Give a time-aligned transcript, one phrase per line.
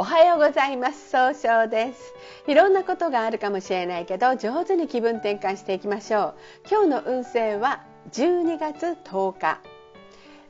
[0.00, 1.10] おはようございます。
[1.10, 2.14] 総称です。
[2.46, 6.34] いろんなことがあるかもしれないけど上手に気分転換していきましょう。
[6.70, 9.60] 今日の運勢は12月10日、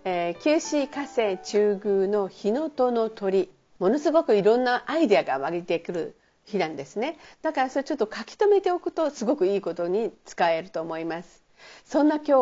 [0.04, 3.50] えー、九死火星中宮の日のとの鳥。
[3.80, 7.18] ものすごくいろんなアイデアが湧いてくる日なんですね。
[7.42, 11.42] だからそれちょっと書き留めておくとすごくいいことに使えると思います。
[11.84, 12.32] そんな今日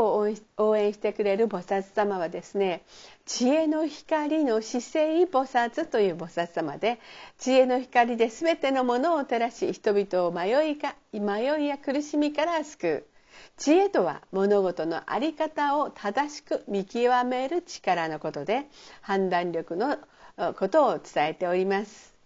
[0.57, 2.83] 応援してくれる菩薩様はですね
[3.27, 6.99] 知恵の光の姿勢菩薩という菩薩様で
[7.39, 13.07] 知恵の光で全てのものを照らし人々を迷いか迷いや苦しみから救う。
[13.57, 18.67] 知恵とは物事の在り方を正しく見極める力のことで
[19.01, 19.99] 判断力の
[20.57, 22.18] ことを伝えております。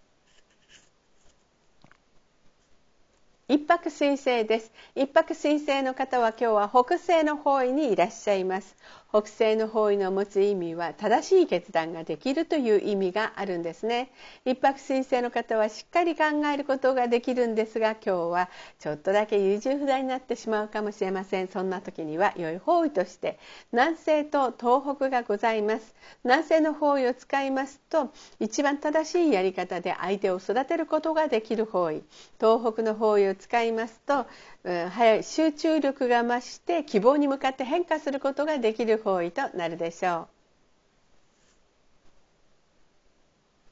[3.53, 4.71] 一泊水星です。
[4.95, 8.75] 一泊水星の方は今日は北西の方位にいらっしゃいます。
[9.15, 14.09] 北西の方位の持つ意味は正しい決断ができるという意味があるんですね。
[14.43, 21.47] 一泊水星の方はしっかり考えることができるんですが今日はちょっとだけ優柔不断になってしまうかもしれません。
[21.47, 23.37] そんな時には良い方位として
[23.71, 25.93] 南西と東北がございます。
[26.23, 32.01] 南西の方位を使いますと一番正しいやり方で相手を育てることができる方位。
[32.39, 34.25] 東北の方位を使いますと
[34.63, 40.27] うん早い集中力が増して希望に向かって変化することができる方位となるでしょ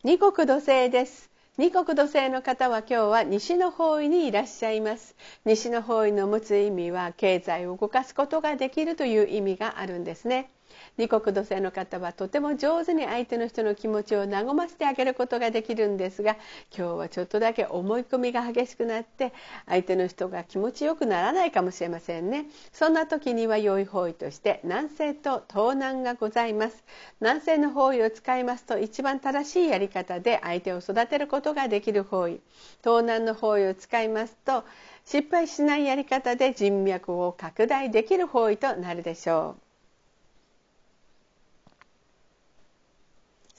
[0.04, 0.08] う。
[0.08, 1.30] 二国土星です。
[1.58, 5.16] 二国土星の方は今日は西の方位にいらっしゃいます。
[5.46, 10.50] 西の方位の持つ意味は経済を動かすことができるという意味があるんですね。
[10.97, 16.38] 二国土星の方はとても上手に相手の人の気持ちを和ませてあげることができるんですが
[16.75, 19.33] 今日はちょっとだけ思い込みが激しくなって
[19.67, 22.45] 相手の人が気持ちよくならないかもしれませんね。
[22.72, 26.83] そんな時には良い方位として南西と東南がございます。
[27.19, 32.42] 南西の方位を使いますと一番正しいやり方で相手を育てることができる方位。
[32.83, 34.64] 東南の方位を使いますと
[35.05, 39.70] 失敗しないやり方で人脈を拡大できる方位となるでしょう。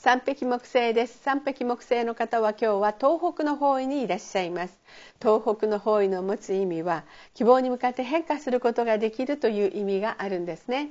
[0.04, 1.20] 三匹木星です。
[1.22, 4.80] 三匹木星の方は今日は東北の方位にいらっしゃいます。
[5.20, 7.04] 東北の方位の持つ意味は
[7.34, 10.88] 希望に向かって変化することができるという意味があるんですね。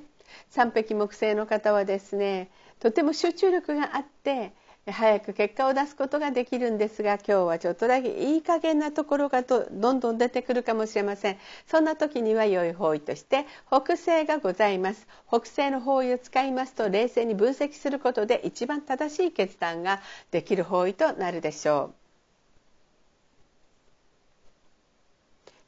[0.49, 4.53] 三匹木星の方はですねとても集中力があって
[4.87, 11.37] 早く結果を出すことができるんですが今日はちょっとだけいい加減なところがどんどん出てくるかもしれません。
[11.67, 15.07] そんな時には良い方位として北西がございます。
[15.27, 22.00] 北西の方位を使いますと冷静に分析することで一番正しい決断ができる方位となるでしょう。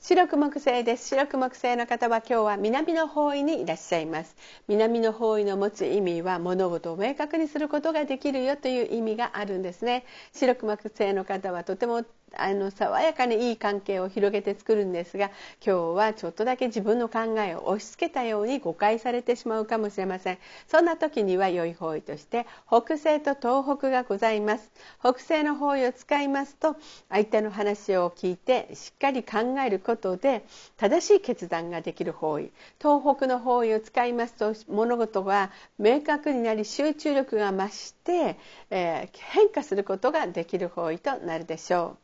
[0.03, 1.07] 白く木星です。
[1.07, 4.35] 白く木星の方は今日は南の方位にいらっしゃいます。
[4.67, 10.03] 南の方位の持つ意味は物事を明確にすることができるよという意味があるんですね。
[10.33, 12.03] 白く木星の方はとても
[12.37, 15.31] あの爽やかにいい関係を広げて作るんですが
[15.65, 20.37] 今日はちょっとだけ自分の考えを押し付けたように誤解されてしまうかもしれません。
[20.67, 24.71] そんな時には良い方位として北西と東北がございます。
[24.99, 26.75] 北西の方位を使いますと
[27.09, 30.45] 相手の話を聞いてしっかり考えることで
[30.77, 38.37] 正しい決断ができる方位東北の方位を使いますと物事が明確になり集中力が増して、
[38.69, 42.03] えー、変化することができる方位となるでしょう。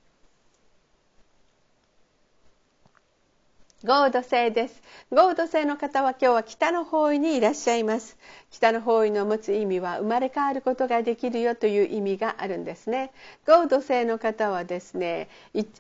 [3.86, 4.82] ゴード星です。
[5.10, 8.18] ゴード星の方は今日は北の方位にいらっしゃいます。
[8.52, 13.14] 北の方位の持つ意味は生まれ変わることができるよという意味があるんですね。
[13.48, 15.30] ゴード星の方はですね、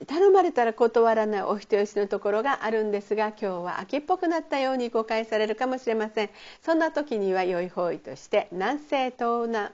[0.07, 6.29] 頼まれたら断らないお人よしのところがあるんですが、今日は秋っぽくなったように誤解されるかもしれません。
[6.61, 9.71] そんな時には良い方位として南西東南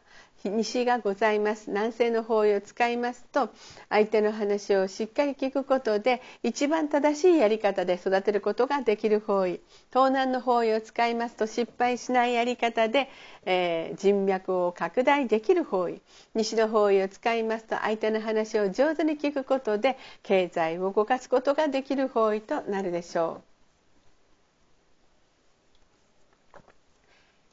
[0.49, 1.69] 西がございます。
[1.69, 3.49] 南西の方位を使いますと
[3.89, 9.59] 相手の話をしっかり聞くことで一番正しいやり方で育てることができる方位。
[9.91, 13.09] 東南の方位を使いますと失敗しないやり方で、
[13.45, 16.01] えー、人脈を拡大できる方位。
[16.33, 23.54] 西の方位を使いますと相手の話を上手に聞くことで経済を動かすことができる方位となるでしょう。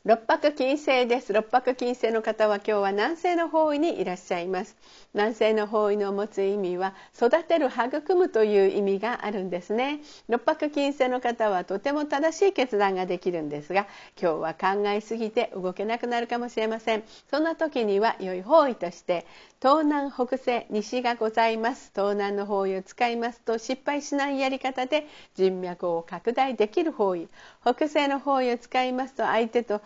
[0.05, 1.33] 六白金星です。
[1.33, 4.77] 六白金星の方は今日は南西の方位にいらっしゃいます。
[5.15, 10.01] 南西の方位の持つ意味は育てる育むという意味があるんですね。
[10.29, 13.87] 六白金星の方はとても正しい決断ができるんですが
[14.21, 17.05] 今日は考えすぎて動けなくなるかもしれません。
[17.31, 19.25] そんな時には良い方位として
[19.63, 21.93] 東南北西西がございます。
[21.95, 25.07] 東南の方位を使いますと失敗しないやり方で
[25.37, 27.29] 人脈を拡大できる方位。
[27.65, 29.81] 北西の方位を使いますと相手と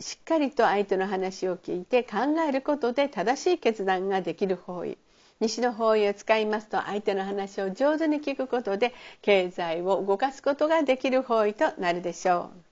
[0.00, 4.98] しっかりと相手の話を聞いて考えることで正しい決断ができる方位。
[5.38, 8.92] 西の方位を使いますと相手の話を上手に聞くことで
[9.22, 12.69] 経済を動かすことができる方位となるでしょう。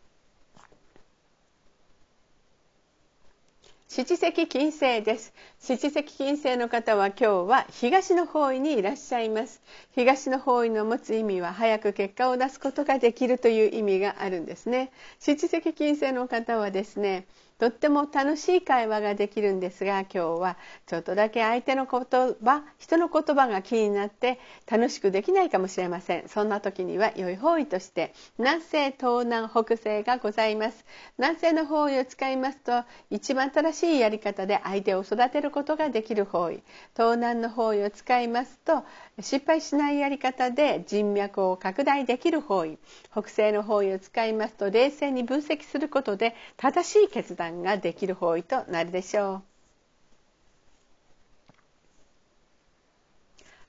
[3.90, 5.32] 七石金星です。
[5.60, 9.62] 七石金星の方は今日は東の方位にいらっしゃいます。
[9.92, 14.92] 東の方位の持つ意味は早く結果を出すことができるという意味があるんですね。
[15.18, 17.26] 七石金星の方はですね
[17.58, 20.56] とっても楽しい会話ができるんですが今日は
[20.86, 24.38] ちょっとだけ相手の言葉人の言葉が気になって
[24.70, 26.28] 楽しくできないかもしれません。
[26.28, 30.84] そんな時には良い方位として南西東南北西がございます。
[31.18, 36.62] 南西の方位を使いますと一番正しいやり方で相手を育てることができる方位。
[36.96, 38.84] 東南の方位を使いますと
[39.20, 42.78] 失敗しないやり方で人脈を拡大できる方位。
[43.10, 49.47] 北西の方位を使いますと冷静に分析することで正しい決断ができる方位となるでしょう。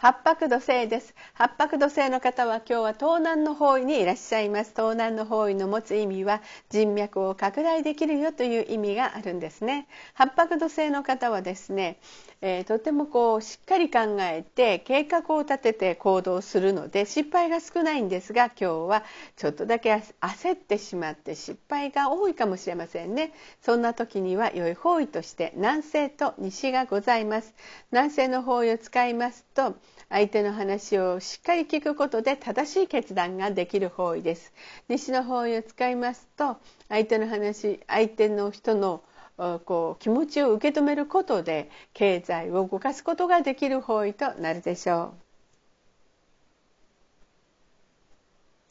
[0.02, 1.14] 八白土星です。
[1.34, 4.72] 八白土星の方は今日は東南の方位にいらっしゃいます。
[4.74, 9.90] 東南の方位の持つ意味は人脈を拡大できるよという意味があるんですね。
[10.14, 12.00] 八白土星の方はですね、
[12.40, 19.04] えー、とてもこうしっかり考えて計画を立てて行動するので失敗が少ないんですが今日は
[19.36, 19.92] ちょっとだけ
[20.22, 23.34] 焦ってしまって失敗が多いかもしれませんね。
[23.62, 27.54] そんな時には良い方位として南西と西がございます。
[27.92, 29.76] 南西の方位を使いますと
[30.10, 34.54] 相手の話をしっかり聞くことで正しい決断ができる方位です。
[34.88, 36.58] 西の方位を使いますと
[36.90, 39.04] 相手の話相手の人の
[39.38, 45.29] こう気持ちを受け止めることで経済を動かすことができる方位となるでしょう。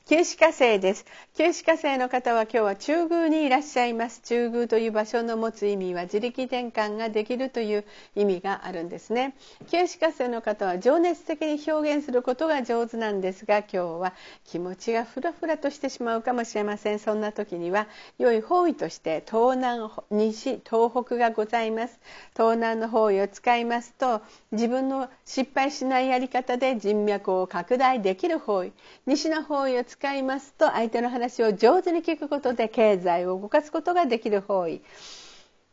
[0.09, 1.05] 九死火星です。
[1.37, 4.23] 九死火星の方は今日は中宮にいらっしゃいます。
[4.23, 7.85] 中宮という場所の持つ意味は自力転換ができるという
[8.17, 9.35] 意味があるんですね。
[9.71, 14.15] 九死火星の方は情熱的に表現することが上手なんですが今日は
[14.47, 17.01] 気持ちがフラフラとしてしまうかもしれません。
[17.01, 22.01] そんな時には良い方位として東南西東北がございます。
[22.33, 24.23] 東南の方位を使いますと
[24.53, 28.73] 自分の失敗しないやり方で人脈を拡大できる方位。
[29.05, 34.81] 西の方位を使使いますと相手の話を上手に聞くことで経済を動かすことができる方位。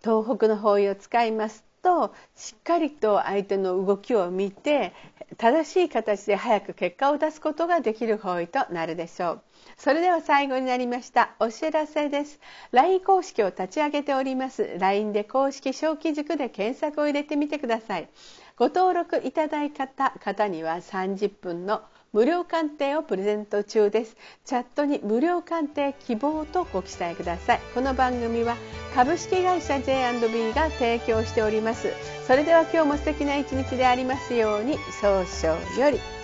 [0.03, 4.93] 東北の方位を使いますとしっかりと相手の動きを見て
[5.37, 9.41] 正しい形で早く結果を出すことができる方位となるでしょう。
[9.77, 12.39] それでは最後になりましたお知らせです。
[12.71, 14.75] LINE 公式を立ち上げております。
[14.79, 18.09] LINE で公式小規塾で検索を入れてみてください。
[18.57, 21.83] ご登録いただいた方には30分の
[22.15, 24.15] 無料鑑定をプレゼント中です。
[24.45, 27.59] チャットに無料鑑定希望とご記載ください。
[27.73, 28.55] この番組は
[28.95, 31.89] 株式会社 J&B が提供しております。
[32.25, 36.14] それでは今日も素敵な一日でありますように早々より。